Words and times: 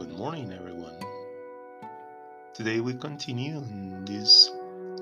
Good 0.00 0.16
morning, 0.16 0.50
everyone. 0.50 0.98
Today 2.54 2.80
we 2.80 2.94
continue 2.94 3.56
on 3.56 4.02
this 4.06 4.50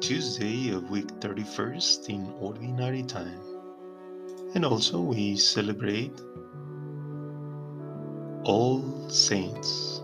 Tuesday 0.00 0.70
of 0.70 0.90
week 0.90 1.06
31st 1.20 2.08
in 2.08 2.34
ordinary 2.40 3.04
time. 3.04 3.40
And 4.56 4.64
also 4.64 5.00
we 5.00 5.36
celebrate 5.36 6.20
All 8.42 9.08
Saints. 9.08 10.02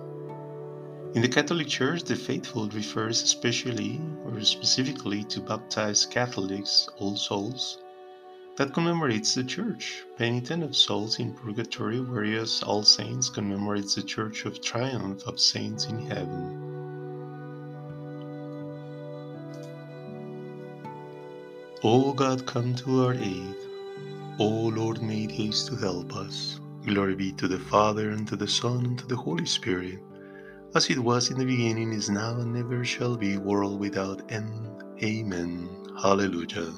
In 1.16 1.22
the 1.22 1.28
Catholic 1.28 1.66
Church, 1.66 2.04
the 2.04 2.14
faithful 2.14 2.68
refers 2.68 3.20
especially 3.20 4.00
or 4.24 4.40
specifically 4.42 5.24
to 5.24 5.40
baptized 5.40 6.12
Catholics, 6.12 6.88
All 6.98 7.16
Souls, 7.16 7.78
that 8.56 8.72
commemorates 8.72 9.34
the 9.34 9.44
Church, 9.44 10.04
penitent 10.16 10.62
of 10.62 10.76
souls 10.76 11.18
in 11.18 11.34
purgatory, 11.34 12.00
whereas 12.00 12.62
All 12.62 12.82
Saints 12.82 13.28
commemorates 13.28 13.94
the 13.94 14.02
Church 14.02 14.44
of 14.44 14.60
Triumph 14.60 15.22
of 15.26 15.40
Saints 15.40 15.86
in 15.86 16.06
heaven. 16.06 16.60
O 21.82 22.12
God, 22.12 22.46
come 22.46 22.74
to 22.76 23.04
our 23.04 23.14
aid. 23.14 23.56
O 24.38 24.48
Lord, 24.48 25.02
make 25.02 25.30
haste 25.30 25.68
to 25.68 25.76
help 25.76 26.16
us. 26.16 26.60
Glory 26.86 27.14
be 27.14 27.32
to 27.32 27.48
the 27.48 27.58
Father, 27.58 28.10
and 28.10 28.26
to 28.28 28.36
the 28.36 28.48
Son, 28.48 28.84
and 28.84 28.98
to 28.98 29.06
the 29.06 29.16
Holy 29.16 29.46
Spirit 29.46 30.00
as 30.74 30.90
it 30.90 30.98
was 30.98 31.30
in 31.30 31.38
the 31.38 31.44
beginning, 31.44 31.92
is 31.92 32.10
now, 32.10 32.32
and 32.40 32.52
never 32.52 32.84
shall 32.84 33.16
be, 33.16 33.36
world 33.36 33.78
without 33.78 34.20
end. 34.32 34.82
Amen. 35.04 35.68
Hallelujah. 36.02 36.72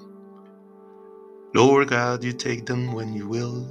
Lord 1.57 1.89
God, 1.89 2.23
you 2.23 2.35
take 2.35 2.67
them 2.67 2.93
when 2.93 3.15
you 3.15 3.27
will, 3.27 3.67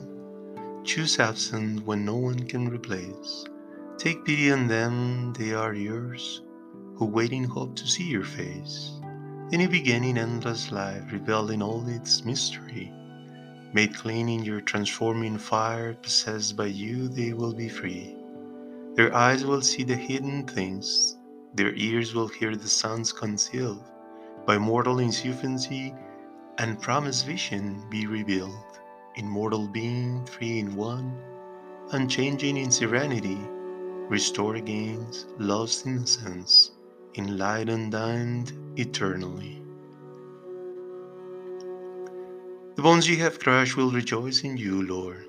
choose 0.84 1.20
absent 1.20 1.86
when 1.86 2.04
no 2.04 2.16
one 2.16 2.48
can 2.48 2.68
replace. 2.68 3.46
Take 4.00 4.26
pity 4.26 4.52
on 4.52 4.68
them, 4.68 5.34
they 5.34 5.54
are 5.54 5.76
yours, 5.76 6.42
who 6.96 7.06
wait 7.06 7.32
in 7.32 7.44
hope 7.44 7.76
to 7.76 7.86
see 7.86 8.06
your 8.06 8.24
face. 8.24 8.90
Then 9.52 9.60
you 9.60 9.70
begin 9.70 10.04
in 10.04 10.18
endless 10.18 10.72
life, 10.72 11.04
revealed 11.12 11.52
in 11.52 11.62
all 11.62 11.88
its 11.88 12.26
mystery. 12.26 12.92
Made 13.72 13.94
clean 13.94 14.30
in 14.30 14.44
your 14.44 14.62
transforming 14.62 15.38
fire, 15.38 15.94
possessed 15.94 16.58
by 16.58 16.66
you, 16.66 17.08
they 17.08 17.34
will 17.34 17.54
be 17.54 17.70
free. 17.70 18.16
Their 18.96 19.16
eyes 19.16 19.46
will 19.46 19.62
see 19.62 19.84
the 19.84 19.96
hidden 19.96 20.48
things, 20.48 21.20
their 21.54 21.76
ears 21.76 22.16
will 22.16 22.30
hear 22.30 22.56
the 22.56 22.68
sounds 22.68 23.12
concealed, 23.12 23.84
by 24.48 24.58
mortal 24.58 24.98
insufficiency 24.98 25.94
and 26.58 26.82
promised 26.82 27.26
vision 27.26 27.84
be 27.90 28.08
revealed, 28.08 28.80
immortal 29.16 29.68
being, 29.68 30.26
three 30.26 30.60
in 30.60 30.76
one, 30.76 31.18
unchanging 31.92 32.58
in 32.58 32.72
serenity, 32.72 33.40
restore 34.10 34.56
again 34.56 35.06
lost 35.38 35.86
innocence, 35.86 36.72
in 37.16 37.38
light 37.38 37.70
eternally. 38.78 39.62
The 42.76 42.82
bones 42.82 43.08
you 43.08 43.18
have 43.18 43.40
crushed 43.40 43.78
will 43.78 43.92
rejoice 43.92 44.44
in 44.44 44.58
you, 44.58 44.86
Lord. 44.86 45.26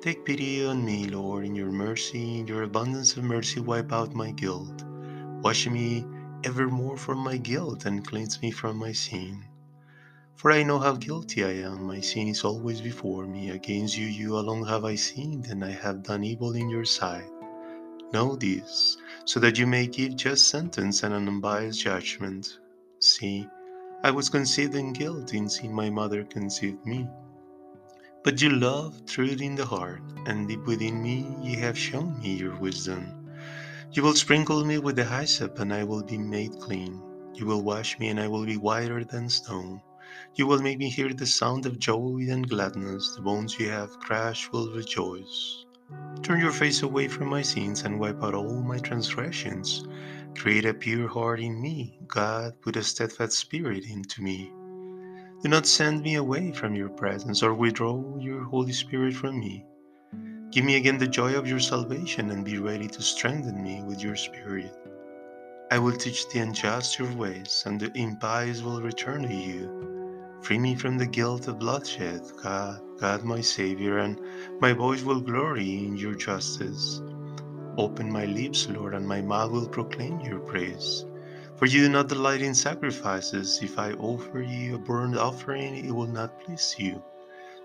Take 0.00 0.24
pity 0.24 0.64
on 0.64 0.84
me, 0.84 1.06
Lord, 1.06 1.44
in 1.44 1.54
your 1.54 1.70
mercy, 1.70 2.40
in 2.40 2.46
your 2.46 2.62
abundance 2.62 3.16
of 3.16 3.24
mercy, 3.24 3.60
wipe 3.60 3.92
out 3.92 4.14
my 4.14 4.30
guilt. 4.30 4.84
Wash 5.42 5.66
me 5.66 6.06
evermore 6.44 6.96
from 6.96 7.18
my 7.18 7.36
guilt 7.36 7.86
and 7.86 8.06
cleanse 8.06 8.40
me 8.40 8.50
from 8.50 8.76
my 8.76 8.92
sin. 8.92 9.44
For 10.36 10.52
I 10.52 10.64
know 10.64 10.78
how 10.78 10.92
guilty 10.96 11.42
I 11.44 11.64
am, 11.64 11.84
my 11.86 12.00
sin 12.00 12.28
is 12.28 12.44
always 12.44 12.82
before 12.82 13.26
me. 13.26 13.48
Against 13.48 13.96
you, 13.96 14.04
you 14.06 14.36
alone 14.36 14.66
have 14.66 14.84
I 14.84 14.94
sinned, 14.94 15.46
and 15.46 15.64
I 15.64 15.70
have 15.70 16.02
done 16.02 16.24
evil 16.24 16.52
in 16.54 16.68
your 16.68 16.84
sight. 16.84 17.24
Know 18.12 18.36
this, 18.36 18.98
so 19.24 19.40
that 19.40 19.56
you 19.58 19.66
may 19.66 19.86
give 19.86 20.14
just 20.14 20.48
sentence 20.48 21.02
and 21.04 21.14
an 21.14 21.26
unbiased 21.26 21.80
judgment. 21.80 22.58
See, 23.00 23.48
I 24.04 24.10
was 24.10 24.28
conceived 24.28 24.74
in 24.74 24.92
guilt, 24.92 25.32
in 25.32 25.48
sin 25.48 25.72
my 25.72 25.88
mother 25.88 26.22
conceived 26.22 26.84
me. 26.84 27.08
But 28.22 28.42
you 28.42 28.50
love 28.50 29.06
truth 29.06 29.40
in 29.40 29.54
the 29.54 29.64
heart, 29.64 30.02
and 30.26 30.46
deep 30.46 30.66
within 30.66 31.02
me 31.02 31.34
ye 31.40 31.56
have 31.56 31.78
shown 31.78 32.18
me 32.20 32.34
your 32.34 32.54
wisdom. 32.56 33.30
You 33.92 34.02
will 34.02 34.14
sprinkle 34.14 34.66
me 34.66 34.76
with 34.76 34.96
the 34.96 35.04
hyssop, 35.06 35.60
and 35.60 35.72
I 35.72 35.84
will 35.84 36.02
be 36.02 36.18
made 36.18 36.60
clean. 36.60 37.00
You 37.32 37.46
will 37.46 37.62
wash 37.62 37.98
me, 37.98 38.08
and 38.08 38.20
I 38.20 38.28
will 38.28 38.44
be 38.44 38.58
whiter 38.58 39.02
than 39.02 39.30
snow. 39.30 39.80
You 40.34 40.46
will 40.46 40.60
make 40.60 40.78
me 40.78 40.90
hear 40.90 41.12
the 41.12 41.26
sound 41.26 41.66
of 41.66 41.78
joy 41.78 42.26
and 42.28 42.48
gladness. 42.48 43.14
The 43.16 43.22
bones 43.22 43.58
you 43.58 43.70
have 43.70 43.98
crushed 44.00 44.52
will 44.52 44.70
rejoice. 44.72 45.64
Turn 46.22 46.40
your 46.40 46.52
face 46.52 46.82
away 46.82 47.08
from 47.08 47.28
my 47.28 47.42
sins 47.42 47.82
and 47.82 47.98
wipe 47.98 48.22
out 48.22 48.34
all 48.34 48.62
my 48.62 48.78
transgressions. 48.78 49.86
Create 50.36 50.64
a 50.64 50.74
pure 50.74 51.08
heart 51.08 51.40
in 51.40 51.60
me, 51.62 51.98
God, 52.06 52.60
put 52.60 52.76
a 52.76 52.82
steadfast 52.82 53.38
spirit 53.38 53.84
into 53.88 54.22
me. 54.22 54.52
Do 55.42 55.48
not 55.48 55.66
send 55.66 56.02
me 56.02 56.16
away 56.16 56.52
from 56.52 56.74
your 56.74 56.88
presence 56.88 57.42
or 57.42 57.54
withdraw 57.54 58.18
your 58.18 58.44
Holy 58.44 58.72
Spirit 58.72 59.14
from 59.14 59.38
me. 59.38 59.64
Give 60.50 60.64
me 60.64 60.76
again 60.76 60.98
the 60.98 61.06
joy 61.06 61.34
of 61.34 61.46
your 61.46 61.60
salvation 61.60 62.30
and 62.30 62.44
be 62.44 62.58
ready 62.58 62.88
to 62.88 63.02
strengthen 63.02 63.62
me 63.62 63.82
with 63.82 64.02
your 64.02 64.16
Spirit. 64.16 64.76
I 65.70 65.78
will 65.78 65.96
teach 65.96 66.28
the 66.28 66.40
unjust 66.40 66.98
your 66.98 67.12
ways, 67.14 67.64
and 67.66 67.80
the 67.80 67.90
impious 67.96 68.62
will 68.62 68.80
return 68.80 69.22
to 69.22 69.34
you. 69.34 69.95
Free 70.42 70.58
me 70.58 70.74
from 70.76 70.98
the 70.98 71.06
guilt 71.06 71.48
of 71.48 71.58
bloodshed, 71.58 72.22
God, 72.42 72.80
God 72.98 73.24
my 73.24 73.40
Savior, 73.40 73.98
and 73.98 74.20
my 74.60 74.72
voice 74.72 75.02
will 75.02 75.20
glory 75.20 75.84
in 75.84 75.96
your 75.96 76.14
justice. 76.14 77.02
Open 77.76 78.10
my 78.10 78.26
lips, 78.26 78.68
Lord, 78.68 78.94
and 78.94 79.06
my 79.06 79.20
mouth 79.20 79.50
will 79.50 79.68
proclaim 79.68 80.20
your 80.20 80.40
praise. 80.40 81.04
For 81.56 81.66
you 81.66 81.82
do 81.82 81.88
not 81.88 82.08
delight 82.08 82.42
in 82.42 82.54
sacrifices. 82.54 83.60
If 83.62 83.78
I 83.78 83.92
offer 83.92 84.40
you 84.40 84.76
a 84.76 84.78
burnt 84.78 85.16
offering, 85.16 85.84
it 85.84 85.90
will 85.92 86.06
not 86.06 86.40
please 86.40 86.76
you. 86.78 87.02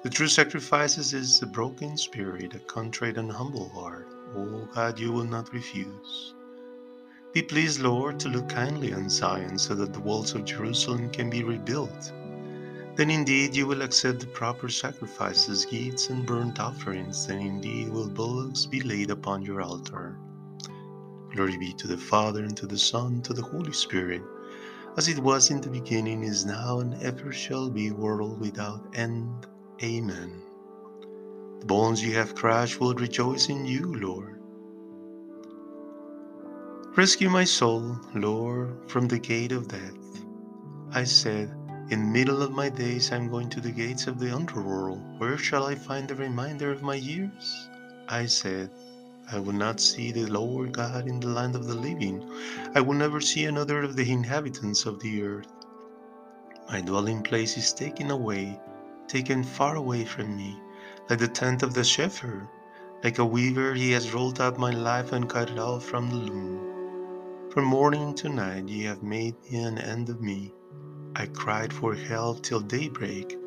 The 0.04 0.10
true 0.10 0.28
sacrifices 0.28 1.14
is 1.14 1.42
a 1.42 1.46
broken 1.46 1.98
spirit, 1.98 2.56
a 2.56 2.60
contrite 2.60 3.18
and 3.18 3.32
humble 3.32 3.70
heart. 3.70 4.08
O 4.36 4.68
God, 4.74 4.98
you 5.00 5.12
will 5.12 5.26
not 5.26 5.54
refuse. 5.54 6.34
Be 7.34 7.42
pleased, 7.42 7.82
Lord, 7.82 8.20
to 8.22 8.30
look 8.30 8.50
kindly 8.50 8.94
on 8.94 9.10
Zion, 9.10 9.58
so 9.58 9.76
that 9.76 9.94
the 9.94 10.00
walls 10.00 10.34
of 10.34 10.46
Jerusalem 10.46 11.10
can 11.12 11.30
be 11.30 11.44
rebuilt. 11.44 12.12
Then 13.02 13.10
indeed 13.10 13.56
you 13.56 13.66
will 13.66 13.82
accept 13.82 14.20
the 14.20 14.28
proper 14.28 14.70
sacrifices, 14.70 15.66
gifts, 15.66 16.12
and 16.12 16.24
burnt 16.24 16.60
offerings. 16.60 17.26
Then 17.26 17.40
indeed 17.40 17.90
will 17.90 18.08
bullocks 18.08 18.68
be 18.68 18.80
laid 18.82 19.10
upon 19.10 19.42
your 19.42 19.60
altar. 19.64 20.20
Glory 21.34 21.58
be 21.58 21.74
to 21.74 21.88
the 21.88 21.98
Father, 21.98 22.44
and 22.44 22.56
to 22.56 22.68
the 22.68 22.78
Son, 22.78 23.14
and 23.14 23.26
to 23.26 23.34
the 23.34 23.42
Holy 23.42 23.74
Spirit, 23.74 24.22
as 24.98 25.08
it 25.08 25.18
was 25.18 25.50
in 25.50 25.62
the 25.62 25.70
beginning, 25.72 26.22
is 26.22 26.46
now, 26.46 26.80
and 26.80 26.94
ever 27.02 27.32
shall 27.34 27.72
be, 27.72 27.90
world 27.90 28.40
without 28.40 28.86
end. 28.94 29.48
Amen. 29.82 30.40
The 31.62 31.66
bones 31.66 32.04
you 32.04 32.14
have 32.14 32.36
crushed 32.36 32.80
will 32.80 32.94
rejoice 32.94 33.50
in 33.50 33.66
you, 33.66 33.96
Lord. 33.96 34.40
Rescue 36.96 37.32
my 37.32 37.46
soul, 37.46 38.00
Lord, 38.14 38.78
from 38.88 39.08
the 39.08 39.18
gate 39.18 39.54
of 39.54 39.68
death. 39.70 39.98
I 40.94 41.04
said, 41.04 41.56
In 41.92 42.10
middle 42.10 42.42
of 42.42 42.54
my 42.54 42.70
days 42.70 43.12
I 43.12 43.18
am 43.18 43.28
going 43.28 43.50
to 43.50 43.60
the 43.60 43.70
gates 43.70 44.08
of 44.08 44.18
the 44.18 44.34
underworld. 44.34 45.02
Where 45.18 45.38
shall 45.38 45.66
I 45.66 45.76
find 45.76 46.08
the 46.08 46.16
reminder 46.16 46.72
of 46.72 46.82
my 46.82 46.96
years? 46.96 47.68
I 48.08 48.28
said, 48.28 48.70
I 49.30 49.40
will 49.40 49.52
not 49.52 49.82
see 49.82 50.14
the 50.14 50.26
Lord 50.28 50.72
God 50.72 51.10
in 51.10 51.20
the 51.20 51.28
land 51.28 51.54
of 51.54 51.68
the 51.68 51.76
living. 51.76 52.24
I 52.74 52.80
will 52.80 52.94
never 52.94 53.20
see 53.20 53.44
another 53.44 53.84
of 53.84 53.98
the 53.98 54.10
inhabitants 54.10 54.86
of 54.86 55.02
the 55.02 55.22
earth. 55.22 55.52
My 56.70 56.80
dwelling 56.80 57.24
place 57.24 57.58
is 57.58 57.74
taken 57.74 58.10
away, 58.10 58.58
taken 59.10 59.44
far 59.44 59.76
away 59.76 60.06
from 60.06 60.38
me, 60.38 60.58
like 61.10 61.20
the 61.20 61.28
tent 61.28 61.62
of 61.62 61.74
the 61.74 61.84
shepherd. 61.84 62.48
Like 63.04 63.20
a 63.20 63.26
weaver, 63.26 63.74
he 63.74 63.92
has 63.92 64.14
rolled 64.14 64.40
up 64.40 64.58
my 64.58 64.72
life 64.72 65.12
and 65.12 65.28
cut 65.28 65.50
it 65.50 65.60
off 65.60 65.84
from 65.84 66.10
the 66.10 66.16
loom. 66.16 67.50
From 67.50 67.66
morning 67.66 68.16
to 68.16 68.30
night, 68.30 68.70
ye 68.70 68.84
have 68.84 69.04
made 69.04 69.36
an 69.52 69.78
end 69.78 70.08
of 70.08 70.22
me. 70.22 70.54
I 71.16 71.26
cried 71.26 71.74
for 71.74 71.94
help 71.94 72.42
till 72.42 72.62
daybreak. 72.62 73.38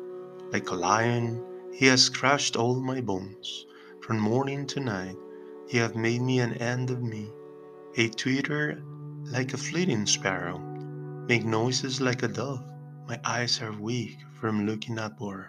Like 0.51 0.69
a 0.69 0.75
lion, 0.75 1.43
he 1.73 1.87
has 1.87 2.09
crushed 2.09 2.55
all 2.55 2.79
my 2.79 3.01
bones. 3.01 3.65
From 4.01 4.19
morning 4.19 4.67
to 4.67 4.79
night, 4.79 5.17
he 5.67 5.79
have 5.79 5.95
made 5.95 6.21
me 6.21 6.39
an 6.39 6.53
end 6.53 6.91
of 6.91 7.01
me, 7.01 7.31
a 7.97 8.09
twitter 8.09 8.83
like 9.31 9.53
a 9.53 9.57
fleeting 9.57 10.05
sparrow, 10.05 10.59
make 11.27 11.43
noises 11.43 11.99
like 11.99 12.21
a 12.21 12.27
dove. 12.27 12.63
My 13.07 13.19
eyes 13.25 13.59
are 13.61 13.71
weak 13.71 14.19
from 14.39 14.67
looking 14.67 14.99
upward. 14.99 15.47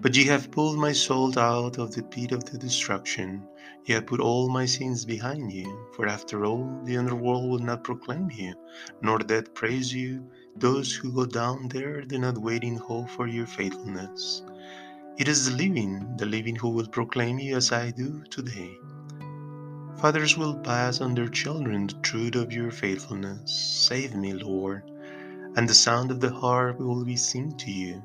But 0.00 0.16
ye 0.16 0.24
have 0.24 0.50
pulled 0.50 0.78
my 0.78 0.92
soul 0.92 1.38
out 1.38 1.78
of 1.78 1.94
the 1.94 2.02
pit 2.02 2.32
of 2.32 2.44
the 2.44 2.58
destruction. 2.58 3.46
Ye 3.84 3.94
have 3.94 4.06
put 4.06 4.18
all 4.18 4.48
my 4.48 4.66
sins 4.66 5.04
behind 5.04 5.52
you. 5.52 5.86
For 5.94 6.08
after 6.08 6.44
all, 6.44 6.80
the 6.84 6.96
underworld 6.96 7.48
will 7.48 7.60
not 7.60 7.84
proclaim 7.84 8.30
you, 8.30 8.54
nor 9.00 9.18
death 9.18 9.54
praise 9.54 9.94
you. 9.94 10.28
Those 10.56 10.94
who 10.94 11.12
go 11.12 11.24
down 11.24 11.68
there 11.68 12.02
do 12.02 12.18
not 12.18 12.36
wait 12.36 12.64
in 12.64 12.76
hope 12.76 13.08
for 13.10 13.26
your 13.26 13.46
faithfulness. 13.46 14.42
It 15.16 15.28
is 15.28 15.46
the 15.46 15.56
living, 15.56 16.16
the 16.16 16.26
living 16.26 16.56
who 16.56 16.70
will 16.70 16.88
proclaim 16.88 17.38
you 17.38 17.56
as 17.56 17.72
I 17.72 17.90
do 17.92 18.22
today. 18.30 18.78
Fathers 19.96 20.36
will 20.36 20.54
pass 20.54 21.00
on 21.00 21.14
their 21.14 21.28
children 21.28 21.86
the 21.86 21.94
truth 22.02 22.34
of 22.34 22.52
your 22.52 22.70
faithfulness. 22.70 23.52
Save 23.88 24.14
me, 24.14 24.32
Lord, 24.34 24.82
and 25.56 25.68
the 25.68 25.74
sound 25.74 26.10
of 26.10 26.20
the 26.20 26.32
harp 26.32 26.78
will 26.78 27.04
be 27.04 27.16
sing 27.16 27.56
to 27.58 27.70
you 27.70 28.02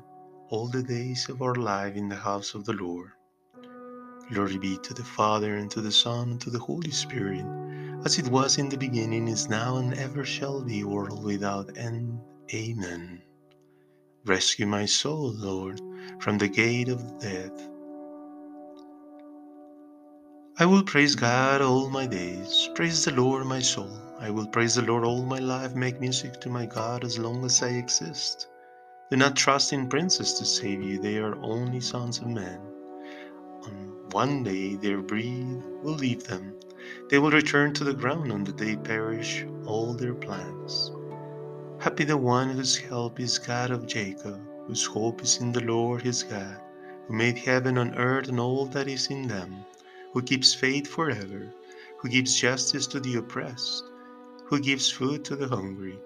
all 0.48 0.68
the 0.68 0.82
days 0.82 1.28
of 1.28 1.42
our 1.42 1.54
life 1.54 1.94
in 1.94 2.08
the 2.08 2.16
house 2.16 2.54
of 2.54 2.64
the 2.64 2.72
Lord. 2.72 3.10
Glory 4.30 4.58
be 4.58 4.76
to 4.78 4.94
the 4.94 5.04
Father, 5.04 5.56
and 5.56 5.70
to 5.70 5.80
the 5.80 5.92
Son, 5.92 6.30
and 6.32 6.40
to 6.40 6.50
the 6.50 6.58
Holy 6.58 6.90
Spirit, 6.90 7.44
as 8.04 8.18
it 8.18 8.28
was 8.28 8.58
in 8.58 8.68
the 8.68 8.76
beginning, 8.76 9.28
is 9.28 9.48
now, 9.48 9.76
and 9.76 9.94
ever 9.94 10.24
shall 10.24 10.62
be, 10.62 10.84
world 10.84 11.22
without 11.22 11.76
end. 11.78 12.18
Amen. 12.54 13.22
Rescue 14.24 14.66
my 14.66 14.86
soul, 14.86 15.32
Lord, 15.32 15.80
from 16.20 16.38
the 16.38 16.48
gate 16.48 16.88
of 16.88 17.20
death. 17.20 17.68
I 20.58 20.66
will 20.66 20.84
praise 20.84 21.16
God 21.16 21.60
all 21.60 21.90
my 21.90 22.06
days. 22.06 22.70
Praise 22.74 23.04
the 23.04 23.12
Lord, 23.12 23.46
my 23.46 23.60
soul. 23.60 23.90
I 24.20 24.30
will 24.30 24.46
praise 24.46 24.76
the 24.76 24.82
Lord 24.82 25.04
all 25.04 25.24
my 25.24 25.40
life, 25.40 25.74
make 25.74 26.00
music 26.00 26.40
to 26.42 26.48
my 26.48 26.66
God 26.66 27.04
as 27.04 27.18
long 27.18 27.44
as 27.44 27.62
I 27.62 27.70
exist. 27.70 28.48
Do 29.10 29.16
not 29.16 29.36
trust 29.36 29.72
in 29.72 29.88
princes 29.88 30.34
to 30.34 30.44
save 30.44 30.82
you, 30.82 31.00
they 31.00 31.18
are 31.18 31.36
only 31.42 31.80
sons 31.80 32.18
of 32.18 32.28
men. 32.28 32.60
On 33.64 34.08
one 34.12 34.44
day 34.44 34.76
their 34.76 35.02
breed 35.02 35.62
will 35.82 35.94
leave 35.94 36.24
them. 36.24 36.54
They 37.10 37.18
will 37.18 37.32
return 37.32 37.74
to 37.74 37.84
the 37.84 37.94
ground 37.94 38.32
on 38.32 38.44
the 38.44 38.52
day 38.52 38.76
perish 38.76 39.44
all 39.66 39.94
their 39.94 40.14
plans. 40.14 40.92
Happy 41.86 42.02
the 42.02 42.16
one 42.16 42.50
whose 42.50 42.76
help 42.76 43.20
is 43.20 43.38
God 43.38 43.70
of 43.70 43.86
Jacob, 43.86 44.40
whose 44.66 44.84
hope 44.84 45.22
is 45.22 45.38
in 45.38 45.52
the 45.52 45.60
Lord 45.60 46.02
his 46.02 46.24
God, 46.24 46.60
who 47.06 47.14
made 47.14 47.38
heaven 47.38 47.78
and 47.78 47.94
earth 47.96 48.28
and 48.28 48.40
all 48.40 48.66
that 48.66 48.88
is 48.88 49.06
in 49.06 49.28
them, 49.28 49.64
who 50.12 50.20
keeps 50.20 50.52
faith 50.52 50.88
forever, 50.88 51.54
who 51.98 52.08
gives 52.08 52.40
justice 52.40 52.88
to 52.88 52.98
the 52.98 53.14
oppressed, 53.14 53.84
who 54.46 54.58
gives 54.58 54.90
food 54.90 55.24
to 55.26 55.36
the 55.36 55.46
hungry. 55.46 55.96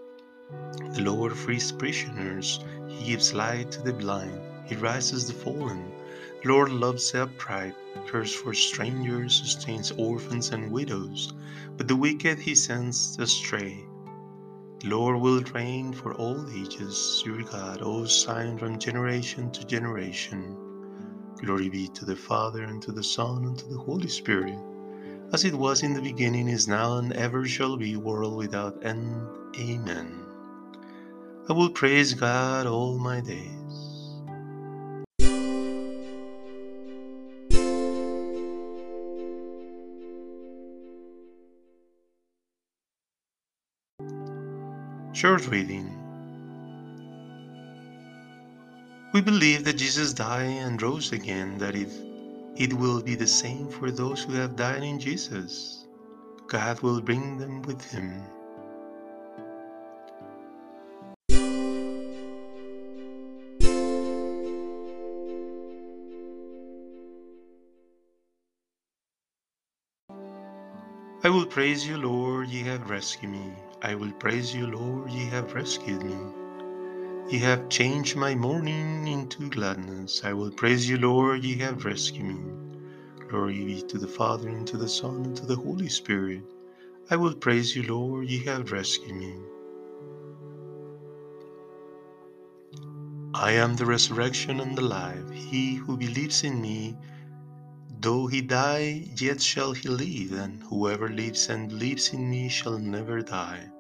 The 0.93 1.01
Lord 1.01 1.33
frees 1.33 1.73
prisoners, 1.73 2.63
He 2.87 3.13
gives 3.13 3.33
light 3.33 3.71
to 3.71 3.81
the 3.81 3.95
blind, 3.95 4.39
He 4.67 4.77
rises 4.77 5.29
the 5.29 5.33
fallen. 5.33 5.93
The 6.43 6.51
Lord 6.51 6.73
loves 6.73 7.11
the 7.13 7.23
upright, 7.23 7.75
cares 8.07 8.35
for 8.35 8.53
strangers, 8.53 9.35
sustains 9.37 9.93
orphans 9.93 10.51
and 10.51 10.71
widows, 10.71 11.33
but 11.79 11.89
the 11.89 11.97
wicked 11.97 12.39
He 12.39 12.55
sends 12.55 13.19
astray. 13.19 13.87
Lord 14.85 15.21
will 15.21 15.43
reign 15.55 15.93
for 15.93 16.15
all 16.15 16.49
ages, 16.51 17.23
your 17.27 17.43
God, 17.43 17.83
O 17.83 18.07
Zion 18.07 18.57
from 18.57 18.79
generation 18.79 19.51
to 19.51 19.67
generation. 19.67 20.57
Glory 21.37 21.69
be 21.69 21.89
to 21.89 22.07
the 22.07 22.17
Father, 22.17 22.65
and 22.65 22.81
to 22.83 22.93
the 22.93 23.03
Son, 23.05 23.45
and 23.45 23.59
to 23.59 23.69
the 23.69 23.79
Holy 23.79 24.09
Spirit, 24.09 24.59
as 25.35 25.45
it 25.45 25.55
was 25.55 25.83
in 25.83 25.93
the 25.93 26.01
beginning, 26.01 26.49
is 26.49 26.67
now, 26.67 26.97
and 26.97 27.13
ever 27.13 27.47
shall 27.47 27.77
be, 27.77 27.97
world 27.97 28.37
without 28.37 28.85
end. 28.85 29.27
Amen. 29.59 30.25
I 31.49 31.53
will 31.53 31.71
praise 31.71 32.15
God 32.15 32.67
all 32.67 32.99
my 32.99 33.21
days. 33.21 33.60
Short 45.21 45.49
reading. 45.49 45.93
We 49.13 49.21
believe 49.21 49.65
that 49.65 49.77
Jesus 49.77 50.15
died 50.15 50.49
and 50.49 50.81
rose 50.81 51.13
again, 51.13 51.59
that 51.59 51.77
if 51.77 51.93
it 52.57 52.73
will 52.73 53.03
be 53.03 53.17
the 53.17 53.27
same 53.27 53.69
for 53.69 53.91
those 53.91 54.23
who 54.25 54.33
have 54.33 54.57
died 54.57 54.83
in 54.83 54.99
Jesus, 54.99 55.85
God 56.47 56.81
will 56.81 57.03
bring 57.03 57.37
them 57.37 57.61
with 57.61 57.85
him. 57.85 58.23
I 71.23 71.29
will 71.29 71.45
praise 71.45 71.87
you, 71.87 71.99
Lord, 71.99 72.49
ye 72.49 72.63
have 72.63 72.89
rescued 72.89 73.33
me. 73.33 73.53
I 73.83 73.95
will 73.95 74.13
praise 74.13 74.55
you, 74.55 74.67
Lord, 74.67 75.11
ye 75.11 75.27
have 75.27 75.55
rescued 75.55 76.03
me. 76.03 76.19
Ye 77.31 77.39
have 77.41 77.69
changed 77.71 78.17
my 78.17 78.35
mourning 78.35 79.09
into 79.09 79.49
gladness. 79.51 80.23
I 80.25 80.35
will 80.35 80.51
praise 80.51 80.89
you, 80.89 80.99
Lord, 80.99 81.45
ye 81.45 81.57
have 81.59 81.85
rescued 81.85 82.27
me. 82.27 82.53
Glory 83.29 83.65
be 83.65 83.83
to 83.83 83.99
the 83.99 84.09
Father, 84.09 84.49
and 84.49 84.67
to 84.69 84.77
the 84.77 84.89
Son, 84.89 85.25
and 85.25 85.37
to 85.37 85.47
the 85.47 85.57
Holy 85.57 85.89
Spirit. 85.89 86.43
I 87.11 87.17
will 87.17 87.35
praise 87.35 87.77
you, 87.77 87.85
Lord, 87.85 88.29
ye 88.29 88.45
have 88.45 88.73
rescued 88.73 89.17
me. 89.17 89.35
I 93.35 93.53
am 93.53 93.77
the 93.77 93.87
resurrection 93.87 94.61
and 94.61 94.77
the 94.77 94.83
life. 94.83 95.31
He 95.33 95.77
who 95.77 95.97
believes 95.97 96.45
in 96.45 96.61
me, 96.61 96.97
Though 98.03 98.29
he 98.29 98.41
die, 98.41 99.11
yet 99.19 99.43
shall 99.43 99.73
he 99.73 99.87
live, 99.87 100.33
and 100.33 100.63
whoever 100.63 101.11
lives 101.11 101.51
and 101.51 101.71
lives 101.71 102.15
in 102.15 102.31
me 102.31 102.49
shall 102.49 102.79
never 102.79 103.21
die. 103.21 103.71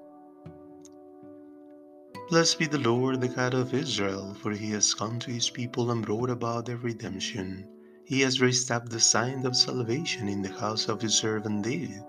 Blessed 2.28 2.58
be 2.58 2.66
the 2.66 2.76
Lord, 2.76 3.22
the 3.22 3.28
God 3.28 3.54
of 3.54 3.72
Israel, 3.72 4.34
for 4.34 4.50
he 4.50 4.72
has 4.72 4.92
come 4.92 5.18
to 5.20 5.30
his 5.30 5.48
people 5.48 5.90
and 5.90 6.04
brought 6.04 6.28
about 6.28 6.66
their 6.66 6.76
redemption. 6.76 7.66
He 8.04 8.20
has 8.20 8.42
raised 8.42 8.70
up 8.70 8.90
the 8.90 9.00
sign 9.00 9.46
of 9.46 9.56
salvation 9.56 10.28
in 10.28 10.42
the 10.42 10.52
house 10.52 10.90
of 10.90 11.00
his 11.00 11.14
servant 11.14 11.62
David, 11.64 12.02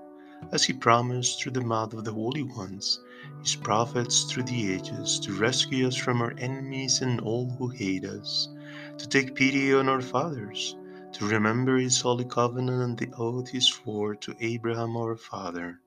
as 0.51 0.65
he 0.65 0.73
promised 0.73 1.41
through 1.41 1.53
the 1.53 1.61
mouth 1.61 1.93
of 1.93 2.03
the 2.03 2.11
holy 2.11 2.43
ones, 2.43 2.99
his 3.39 3.55
prophets 3.55 4.25
through 4.25 4.43
the 4.43 4.73
ages, 4.73 5.17
to 5.21 5.31
rescue 5.31 5.87
us 5.87 5.95
from 5.95 6.21
our 6.21 6.33
enemies 6.37 6.99
and 7.01 7.21
all 7.21 7.49
who 7.51 7.69
hate 7.69 8.03
us, 8.03 8.49
to 8.97 9.07
take 9.07 9.33
pity 9.33 9.73
on 9.73 9.87
our 9.87 10.01
fathers 10.01 10.75
to 11.13 11.27
remember 11.27 11.77
his 11.77 12.01
holy 12.01 12.25
covenant 12.25 12.81
and 12.81 12.97
the 12.97 13.15
oath 13.17 13.49
he 13.49 13.59
swore 13.59 14.15
to 14.15 14.35
Abraham 14.39 14.95
our 14.97 15.15
father, 15.15 15.79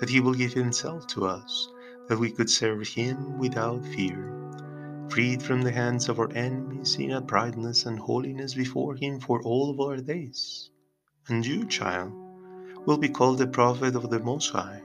that 0.00 0.08
he 0.08 0.20
will 0.20 0.34
give 0.34 0.52
himself 0.52 1.06
to 1.08 1.26
us, 1.26 1.68
that 2.08 2.18
we 2.18 2.30
could 2.30 2.50
serve 2.50 2.86
him 2.88 3.38
without 3.38 3.84
fear, 3.84 4.32
freed 5.08 5.42
from 5.42 5.62
the 5.62 5.72
hands 5.72 6.08
of 6.08 6.18
our 6.18 6.32
enemies 6.32 6.96
in 6.96 7.12
uprightness 7.12 7.86
and 7.86 7.98
holiness 7.98 8.54
before 8.54 8.94
him 8.96 9.20
for 9.20 9.42
all 9.42 9.70
of 9.70 9.80
our 9.80 9.98
days. 9.98 10.70
And 11.28 11.46
you, 11.46 11.66
child, 11.66 12.12
will 12.86 12.98
be 12.98 13.08
called 13.08 13.38
the 13.38 13.46
prophet 13.46 13.94
of 13.94 14.10
the 14.10 14.20
Most 14.20 14.50
High, 14.50 14.82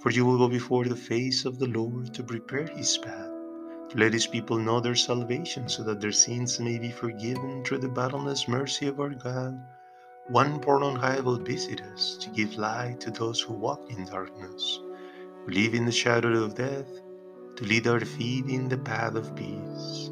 for 0.00 0.10
you 0.10 0.24
will 0.24 0.38
go 0.38 0.48
before 0.48 0.84
the 0.84 0.96
face 0.96 1.44
of 1.44 1.58
the 1.58 1.68
Lord 1.68 2.14
to 2.14 2.22
prepare 2.22 2.66
his 2.66 2.96
path 2.98 3.33
let 3.94 4.12
his 4.12 4.26
people 4.26 4.58
know 4.58 4.80
their 4.80 4.96
salvation 4.96 5.68
so 5.68 5.84
that 5.84 6.00
their 6.00 6.12
sins 6.12 6.58
may 6.58 6.78
be 6.78 6.90
forgiven 6.90 7.64
through 7.64 7.78
the 7.78 7.88
boundless 7.88 8.48
mercy 8.48 8.88
of 8.88 8.98
our 8.98 9.10
God. 9.10 9.60
One 10.28 10.58
born 10.58 10.82
on 10.82 10.96
high 10.96 11.20
will 11.20 11.36
visit 11.36 11.80
us 11.82 12.16
to 12.20 12.30
give 12.30 12.58
light 12.58 12.98
to 13.00 13.10
those 13.10 13.40
who 13.40 13.52
walk 13.52 13.82
in 13.90 14.04
darkness, 14.06 14.80
who 15.44 15.52
live 15.52 15.74
in 15.74 15.84
the 15.84 15.92
shadow 15.92 16.42
of 16.42 16.56
death, 16.56 16.88
to 17.56 17.64
lead 17.64 17.86
our 17.86 18.00
feet 18.00 18.46
in 18.46 18.68
the 18.68 18.78
path 18.78 19.14
of 19.14 19.36
peace. 19.36 20.10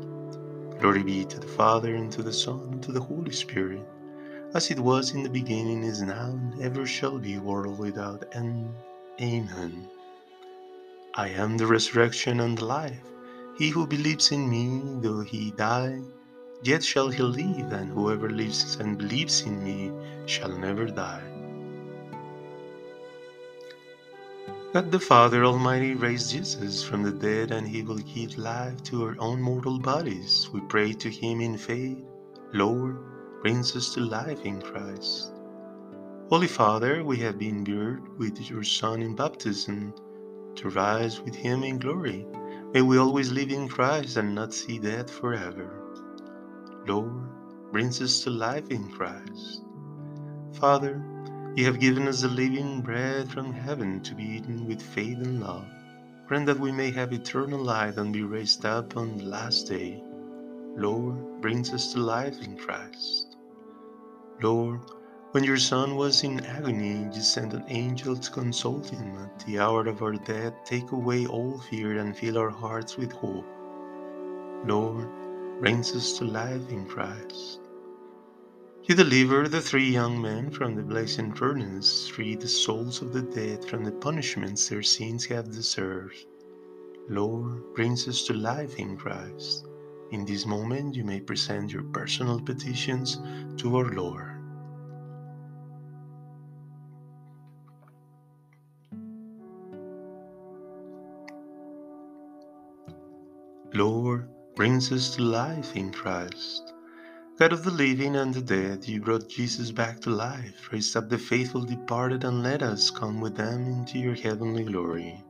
Glory 0.79 1.03
be 1.03 1.25
to 1.25 1.41
the 1.41 1.47
Father, 1.47 1.95
and 1.95 2.13
to 2.13 2.23
the 2.23 2.33
Son, 2.33 2.69
and 2.73 2.83
to 2.83 2.93
the 2.93 3.01
Holy 3.01 3.33
Spirit, 3.33 3.87
as 4.55 4.71
it 4.71 4.79
was 4.79 5.13
in 5.13 5.23
the 5.23 5.31
beginning, 5.31 5.83
is 5.83 6.03
now, 6.03 6.27
and 6.27 6.61
ever 6.61 6.87
shall 6.87 7.19
be, 7.19 7.39
world 7.39 7.79
without 7.79 8.25
end. 8.35 8.73
Amen. 9.21 9.89
I 11.15 11.29
am 11.29 11.57
the 11.57 11.67
resurrection 11.67 12.41
and 12.41 12.59
the 12.59 12.65
life. 12.65 13.03
He 13.57 13.69
who 13.69 13.87
believes 13.87 14.33
in 14.33 14.49
me, 14.49 14.83
though 15.01 15.21
he 15.21 15.51
die, 15.51 16.01
yet 16.63 16.83
shall 16.83 17.09
he 17.09 17.23
live, 17.23 17.73
and 17.73 17.91
whoever 17.91 18.31
lives 18.31 18.77
and 18.77 18.97
believes 18.97 19.43
in 19.43 19.63
me 19.63 19.93
shall 20.27 20.57
never 20.57 20.87
die. 20.87 21.23
God 24.73 24.91
the 24.91 24.99
Father 24.99 25.45
Almighty 25.45 25.95
raised 25.95 26.31
Jesus 26.31 26.83
from 26.83 27.03
the 27.03 27.13
dead, 27.13 27.51
and 27.51 27.69
he 27.69 27.83
will 27.83 27.99
give 27.99 28.39
life 28.39 28.83
to 28.85 29.05
our 29.05 29.17
own 29.19 29.43
mortal 29.43 29.79
bodies. 29.79 30.49
We 30.51 30.61
pray 30.63 30.95
to 30.95 31.11
him 31.11 31.43
in 31.43 31.59
faith. 31.59 31.99
Lord, 32.55 32.97
brings 33.43 33.77
us 33.77 33.93
to 33.93 34.01
life 34.01 34.47
in 34.47 34.63
Christ. 34.63 35.33
Holy 36.31 36.47
Father, 36.47 37.05
we 37.05 37.19
have 37.19 37.39
been 37.39 37.65
buried 37.65 38.01
with 38.17 38.49
your 38.49 38.63
Son 38.63 39.03
in 39.03 39.15
baptism 39.15 39.93
to 40.55 40.71
rise 40.71 41.21
with 41.21 41.35
him 41.35 41.65
in 41.65 41.79
glory. 41.79 42.25
May 42.73 42.81
we 42.81 42.97
always 42.97 43.31
live 43.31 43.51
in 43.51 43.69
Christ 43.69 44.17
and 44.17 44.35
not 44.35 44.55
see 44.55 44.79
death 44.79 45.11
forever. 45.11 45.69
Lord, 46.87 47.71
brings 47.71 48.01
us 48.01 48.23
to 48.25 48.31
life 48.31 48.71
in 48.71 48.91
Christ. 48.91 49.63
Father, 50.55 51.05
you 51.55 51.67
have 51.67 51.81
given 51.81 52.09
us 52.09 52.23
the 52.23 52.29
living 52.29 52.81
bread 52.81 53.31
from 53.31 53.53
heaven 53.53 54.01
to 54.05 54.15
be 54.15 54.25
eaten 54.25 54.67
with 54.67 54.81
faith 54.81 55.19
and 55.19 55.41
love. 55.41 55.67
Grant 56.27 56.47
that 56.47 56.59
we 56.59 56.73
may 56.73 56.91
have 56.91 57.13
eternal 57.13 57.63
life 57.63 57.99
and 57.99 58.11
be 58.11 58.23
raised 58.23 58.65
up 58.65 58.97
on 58.97 59.19
the 59.19 59.25
last 59.25 59.69
day. 59.69 60.03
Lord, 60.75 61.43
brings 61.43 61.75
us 61.75 61.93
to 61.93 62.01
life 62.01 62.41
in 62.41 62.57
Christ. 62.57 63.37
Lord, 64.41 64.81
when 65.33 65.43
your 65.43 65.57
Son 65.57 65.97
was 65.97 66.25
in 66.25 66.45
agony, 66.45 67.09
you 67.11 67.23
sent 67.23 67.55
an 67.55 67.65
angel 67.69 68.15
to 68.15 68.31
console 68.31 68.83
him 68.83 69.17
at 69.17 69.47
the 69.47 69.59
hour 69.59 69.87
of 69.89 70.03
our 70.03 70.13
death. 70.13 70.53
Take 70.67 70.93
away 70.93 71.27
all 71.27 71.59
fear 71.59 71.99
and 71.99 72.15
fill 72.15 72.37
our 72.37 72.51
hearts 72.51 72.99
with 72.99 73.13
hope. 73.13 73.47
Lord, 74.67 75.09
brings 75.59 75.97
us 75.97 76.19
to 76.19 76.25
life 76.27 76.69
in 76.69 76.85
Christ. 76.85 77.61
You 78.85 78.95
deliver 78.95 79.49
the 79.49 79.63
three 79.63 79.91
young 79.91 80.21
men 80.21 80.51
from 80.51 80.75
the 80.75 80.83
blazing 80.83 81.33
furnace, 81.33 82.09
free 82.09 82.37
the 82.37 82.47
souls 82.47 83.01
of 83.01 83.15
the 83.15 83.23
dead 83.23 83.65
from 83.65 83.85
the 83.85 83.93
punishments 83.93 84.69
their 84.69 84.83
sins 84.83 85.25
have 85.27 85.51
deserved. 85.51 86.27
Lord, 87.09 87.73
brings 87.75 88.07
us 88.07 88.25
to 88.25 88.35
life 88.35 88.77
in 88.77 88.99
Christ. 88.99 89.67
In 90.11 90.27
this 90.27 90.45
moment, 90.45 90.95
you 90.95 91.05
may 91.05 91.21
present 91.21 91.73
your 91.73 91.85
personal 91.85 92.39
petitions 92.39 93.19
to 93.57 93.77
our 93.79 93.91
Lord. 93.93 94.32
Lord, 103.75 104.29
brings 104.55 104.93
us 104.93 105.17
to 105.17 105.23
life 105.23 105.77
in 105.77 105.93
Christ. 105.93 106.75
God 107.39 107.53
of 107.55 107.65
the 107.65 107.71
living 107.71 108.17
and 108.17 108.35
the 108.35 108.43
dead, 108.43 108.87
you 108.87 109.01
brought 109.01 109.31
Jesus 109.31 109.71
back 109.71 110.01
to 110.01 110.11
life, 110.11 110.71
raised 110.71 110.95
up 110.97 111.09
the 111.09 111.17
faithful 111.19 111.63
departed, 111.63 112.25
and 112.25 112.43
let 112.43 112.63
us 112.63 112.91
come 112.91 113.21
with 113.21 113.37
them 113.37 113.67
into 113.67 113.99
your 113.99 114.15
heavenly 114.15 114.65
glory. 114.65 115.25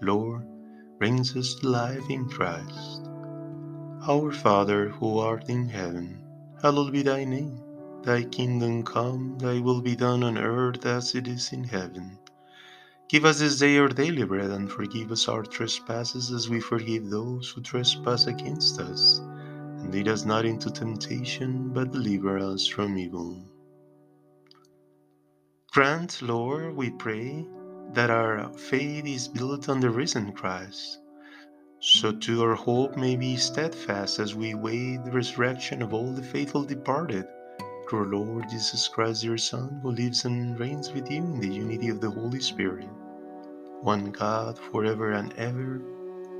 Lord, 0.00 0.46
brings 0.98 1.36
us 1.36 1.54
to 1.56 1.68
life 1.68 2.08
in 2.08 2.28
Christ. 2.28 3.10
Our 4.06 4.32
Father, 4.32 4.90
who 4.90 5.18
art 5.18 5.48
in 5.50 5.68
heaven, 5.68 6.24
hallowed 6.62 6.92
be 6.92 7.02
thy 7.02 7.24
name. 7.24 7.60
Thy 8.04 8.22
kingdom 8.22 8.84
come, 8.84 9.36
thy 9.38 9.58
will 9.58 9.82
be 9.82 9.96
done 9.96 10.22
on 10.22 10.38
earth 10.38 10.86
as 10.86 11.16
it 11.16 11.26
is 11.26 11.52
in 11.52 11.64
heaven. 11.64 12.18
Give 13.08 13.24
us 13.24 13.38
this 13.38 13.58
day 13.58 13.78
our 13.78 13.88
daily 13.88 14.24
bread, 14.24 14.50
and 14.50 14.70
forgive 14.70 15.10
us 15.10 15.28
our 15.28 15.42
trespasses 15.42 16.30
as 16.30 16.50
we 16.50 16.60
forgive 16.60 17.08
those 17.08 17.48
who 17.48 17.62
trespass 17.62 18.26
against 18.26 18.78
us. 18.80 19.20
And 19.20 19.90
lead 19.90 20.08
us 20.08 20.26
not 20.26 20.44
into 20.44 20.70
temptation, 20.70 21.70
but 21.72 21.90
deliver 21.90 22.38
us 22.38 22.66
from 22.66 22.98
evil. 22.98 23.42
Grant, 25.72 26.20
Lord, 26.20 26.76
we 26.76 26.90
pray, 26.90 27.46
that 27.94 28.10
our 28.10 28.52
faith 28.52 29.06
is 29.06 29.26
built 29.26 29.70
on 29.70 29.80
the 29.80 29.88
risen 29.88 30.32
Christ, 30.32 30.98
so 31.80 32.12
too 32.12 32.42
our 32.42 32.54
hope 32.54 32.98
may 32.98 33.16
be 33.16 33.36
steadfast 33.36 34.18
as 34.18 34.34
we 34.34 34.54
wait 34.54 35.02
the 35.04 35.12
resurrection 35.12 35.80
of 35.80 35.94
all 35.94 36.12
the 36.12 36.22
faithful 36.22 36.64
departed, 36.64 37.26
through 37.88 38.00
our 38.00 38.06
Lord 38.06 38.50
Jesus 38.50 38.86
Christ, 38.86 39.24
your 39.24 39.38
Son, 39.38 39.80
who 39.82 39.92
lives 39.92 40.26
and 40.26 40.60
reigns 40.60 40.92
with 40.92 41.10
you 41.10 41.18
in 41.18 41.40
the 41.40 41.48
unity 41.48 41.88
of 41.88 42.02
the 42.02 42.10
Holy 42.10 42.40
Spirit, 42.40 42.88
one 43.82 44.10
God, 44.10 44.58
forever 44.58 45.12
and 45.12 45.32
ever. 45.34 45.82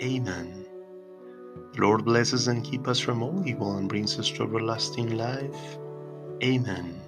Amen. 0.02 0.66
The 1.74 1.82
Lord 1.82 2.04
bless 2.04 2.34
us 2.34 2.46
and 2.46 2.64
keep 2.64 2.88
us 2.88 3.00
from 3.00 3.22
all 3.22 3.46
evil 3.46 3.76
and 3.76 3.88
brings 3.88 4.18
us 4.18 4.30
to 4.30 4.44
everlasting 4.44 5.16
life. 5.16 5.78
Amen. 6.42 7.00